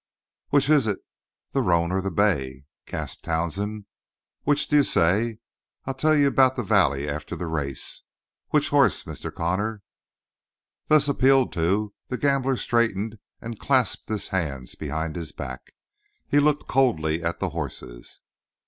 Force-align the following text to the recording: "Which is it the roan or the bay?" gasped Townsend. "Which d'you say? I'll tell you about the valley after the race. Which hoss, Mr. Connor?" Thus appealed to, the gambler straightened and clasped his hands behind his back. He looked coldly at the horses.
"Which 0.49 0.67
is 0.67 0.87
it 0.87 0.97
the 1.51 1.61
roan 1.61 1.91
or 1.91 2.01
the 2.01 2.09
bay?" 2.09 2.65
gasped 2.87 3.23
Townsend. 3.23 3.85
"Which 4.45 4.67
d'you 4.67 4.81
say? 4.81 5.37
I'll 5.85 5.93
tell 5.93 6.15
you 6.15 6.25
about 6.25 6.55
the 6.55 6.63
valley 6.63 7.07
after 7.07 7.35
the 7.35 7.45
race. 7.45 8.01
Which 8.49 8.69
hoss, 8.69 9.03
Mr. 9.03 9.31
Connor?" 9.31 9.83
Thus 10.87 11.07
appealed 11.07 11.53
to, 11.53 11.93
the 12.07 12.17
gambler 12.17 12.57
straightened 12.57 13.19
and 13.41 13.59
clasped 13.59 14.09
his 14.09 14.29
hands 14.29 14.73
behind 14.73 15.15
his 15.15 15.31
back. 15.31 15.71
He 16.27 16.39
looked 16.39 16.67
coldly 16.67 17.23
at 17.23 17.37
the 17.37 17.49
horses. 17.49 18.21